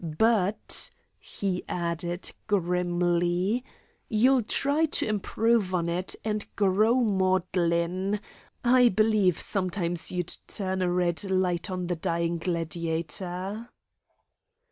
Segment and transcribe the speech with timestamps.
[0.17, 3.63] But," he added, grimly,
[4.09, 8.19] "you'll try to improve on it, and grow maudlin.
[8.63, 13.69] I believe sometimes you'd turn a red light on the dying gladiator."